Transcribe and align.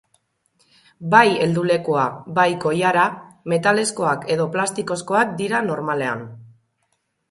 Bai 1.11 1.25
heldulekua 1.43 2.07
bai 2.41 2.47
koilara 2.65 3.05
metalezkoak 3.55 4.29
edo 4.39 4.51
plastikozkoak 4.57 5.41
dira 5.45 5.65
normalean. 5.73 6.31